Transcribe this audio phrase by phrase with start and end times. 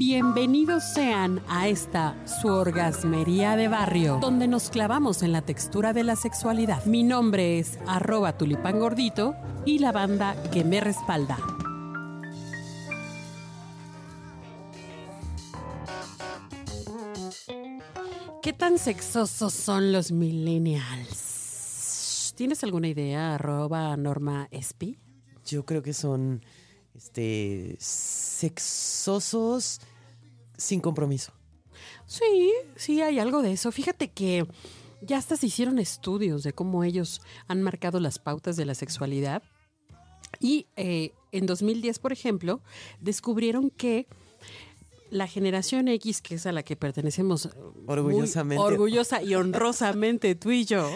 [0.00, 6.04] Bienvenidos sean a esta su orgasmería de barrio, donde nos clavamos en la textura de
[6.04, 6.86] la sexualidad.
[6.86, 9.34] Mi nombre es arroba tulipán gordito
[9.66, 11.36] y la banda que me respalda.
[18.40, 21.12] ¿Qué tan sexosos son los millennials?
[22.38, 24.98] ¿Tienes alguna idea, arroba Norma Espi?
[25.44, 26.40] Yo creo que son
[26.94, 29.80] este sexosos
[30.56, 31.32] sin compromiso.
[32.06, 33.72] Sí, sí, hay algo de eso.
[33.72, 34.46] Fíjate que
[35.00, 39.42] ya hasta se hicieron estudios de cómo ellos han marcado las pautas de la sexualidad.
[40.40, 42.60] Y eh, en 2010, por ejemplo,
[43.00, 44.06] descubrieron que
[45.10, 48.62] la generación X, que es a la que pertenecemos muy Orgullosamente.
[48.62, 50.88] orgullosa y honrosamente tú y yo,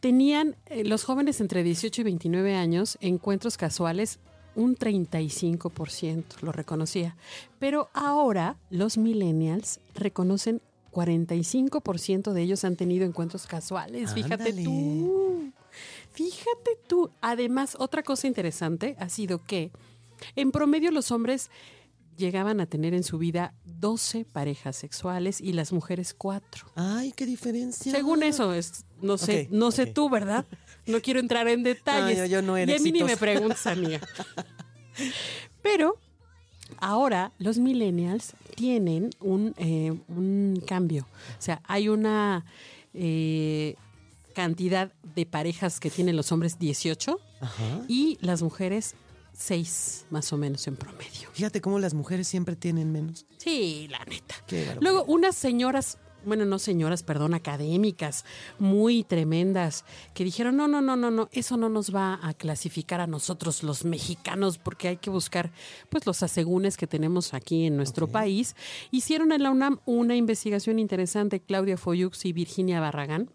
[0.00, 4.18] tenían eh, los jóvenes entre 18 y 29 años encuentros casuales
[4.56, 7.16] un 35%, lo reconocía.
[7.58, 10.60] Pero ahora los millennials reconocen
[10.92, 14.14] 45% de ellos han tenido encuentros casuales.
[14.14, 15.52] Fíjate tú.
[16.12, 17.10] Fíjate tú.
[17.20, 19.72] Además, otra cosa interesante ha sido que
[20.36, 21.50] en promedio los hombres
[22.16, 26.66] llegaban a tener en su vida 12 parejas sexuales y las mujeres 4.
[26.76, 27.90] Ay, qué diferencia.
[27.90, 30.46] Según eso, es, no sé, no sé tú, ¿verdad?
[30.86, 32.18] No quiero entrar en detalles.
[32.18, 34.00] No, yo- yo no era y a mí ni me preguntas, amiga.
[35.62, 35.98] Pero
[36.78, 41.06] ahora los millennials tienen un, eh, un cambio.
[41.38, 42.44] O sea, hay una
[42.92, 43.76] eh,
[44.34, 47.80] cantidad de parejas que tienen los hombres 18 Ajá.
[47.88, 48.94] y las mujeres
[49.32, 51.28] 6 más o menos en promedio.
[51.32, 53.26] Fíjate cómo las mujeres siempre tienen menos.
[53.38, 54.34] Sí, la neta.
[54.80, 58.24] Luego, unas señoras, bueno, no señoras, perdón, académicas,
[58.58, 63.00] muy tremendas, que dijeron, no, no, no, no, no, eso no nos va a clasificar
[63.00, 65.52] a nosotros los mexicanos, porque hay que buscar,
[65.88, 68.56] pues, los asegúnes que tenemos aquí en nuestro país.
[68.90, 73.30] Hicieron en la UNAM una investigación interesante, Claudia Foyux y Virginia Barragán,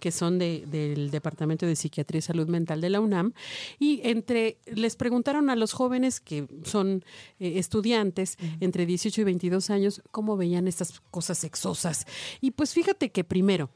[0.00, 3.32] que son de- del Departamento de Psiquiatría y Salud Mental de la UNAM,
[3.78, 7.04] y entre les preguntaron a los jóvenes que son
[7.40, 12.06] eh, estudiantes entre 18 y 22 años cómo veían estas cosas sexosas.
[12.40, 13.70] Y pues fíjate que primero,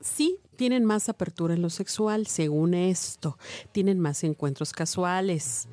[0.00, 3.38] sí tienen más apertura en lo sexual, según esto,
[3.72, 5.68] tienen más encuentros casuales,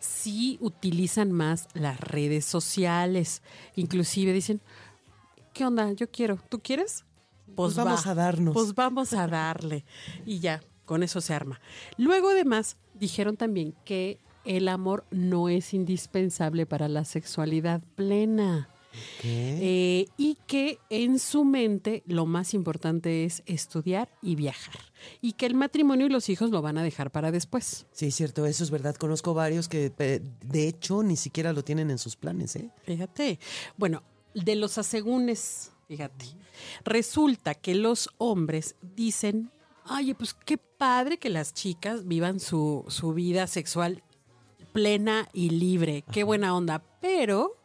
[0.00, 3.42] sí utilizan más las redes sociales,
[3.76, 4.60] inclusive dicen,
[5.52, 5.92] ¿qué onda?
[5.92, 7.04] Yo quiero, ¿tú quieres?
[7.54, 8.54] Pues vamos a darnos.
[8.54, 9.84] Pues vamos a darle.
[10.24, 11.60] Y ya, con eso se arma.
[11.96, 18.68] Luego además dijeron también que el amor no es indispensable para la sexualidad plena.
[19.20, 19.58] ¿Qué?
[19.60, 24.80] Eh, y que en su mente lo más importante es estudiar y viajar.
[25.20, 27.86] Y que el matrimonio y los hijos lo van a dejar para después.
[27.92, 28.94] Sí, cierto, eso es verdad.
[28.96, 32.70] Conozco varios que de hecho ni siquiera lo tienen en sus planes, ¿eh?
[32.84, 33.38] Fíjate.
[33.76, 34.02] Bueno,
[34.34, 36.26] de los asegúnes, fíjate.
[36.84, 39.50] Resulta que los hombres dicen,
[39.90, 44.02] oye, pues qué padre que las chicas vivan su, su vida sexual
[44.72, 46.04] plena y libre.
[46.12, 46.82] Qué buena onda.
[47.00, 47.56] Pero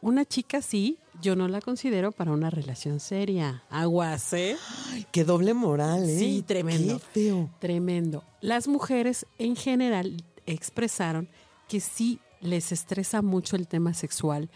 [0.00, 3.62] una chica sí, yo no la considero para una relación seria.
[3.70, 4.56] Aguas, ¿eh?
[4.90, 6.18] Ay, qué doble moral, ¿eh?
[6.18, 6.98] Sí, tremendo.
[6.98, 7.50] Qué feo.
[7.58, 8.24] Tremendo.
[8.40, 11.28] Las mujeres en general expresaron
[11.68, 14.50] que sí les estresa mucho el tema sexual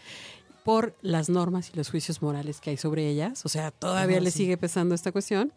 [0.63, 4.31] por las normas y los juicios morales que hay sobre ellas, o sea, todavía sí.
[4.31, 5.51] sigue pesando esta cuestión,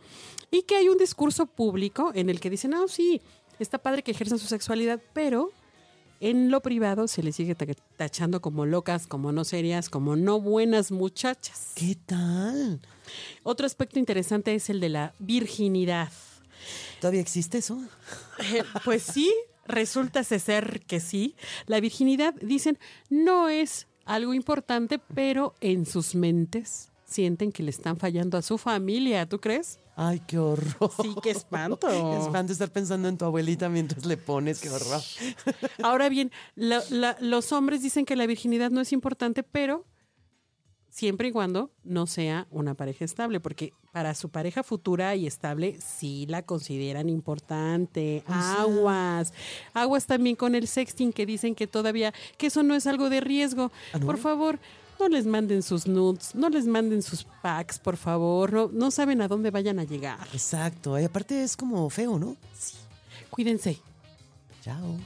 [0.51, 3.21] y que hay un discurso público en el que dicen, ah, sí,
[3.59, 5.51] está padre que ejerzan su sexualidad, pero
[6.21, 7.67] en lo privado se les sigue ta-
[7.97, 11.73] tachando como locas, como no serias, como no buenas muchachas.
[11.75, 12.81] ¿Qué tal?
[13.43, 16.11] Otro aspecto interesante es el de la virginidad.
[17.01, 17.83] ¿Todavía existe eso?
[18.39, 19.35] Eh, Pues sí,
[19.67, 21.35] resulta ser que sí.
[21.67, 22.79] La virginidad, dicen,
[23.11, 28.59] no es algo importante, pero en sus mentes sienten que le están fallando a su
[28.59, 29.29] familia.
[29.29, 29.79] ¿Tú crees?
[29.97, 30.91] Ay, qué horror.
[31.01, 31.87] Sí, qué espanto.
[31.89, 35.01] Qué espanto estar pensando en tu abuelita mientras le pones, qué horror.
[35.83, 39.85] Ahora bien, la- la- los hombres dicen que la virginidad no es importante, pero
[40.95, 45.77] siempre y cuando no sea una pareja estable, porque para su pareja futura y estable
[45.81, 48.23] sí la consideran importante.
[48.29, 49.33] Aguas.
[49.73, 53.21] Aguas también con el sexting que dicen que todavía, que eso no es algo de
[53.21, 53.73] riesgo.
[53.93, 54.07] ¿Ah, no?
[54.07, 54.61] Por favor.
[55.01, 58.53] No les manden sus nudes, no les manden sus packs, por favor.
[58.53, 60.21] No, no saben a dónde vayan a llegar.
[60.33, 60.97] Exacto.
[61.01, 62.37] Y aparte es como feo, ¿no?
[63.31, 63.81] Cuídense.
[64.63, 64.97] Chao.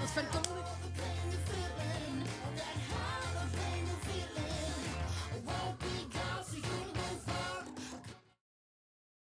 [0.00, 0.61] Nos faltó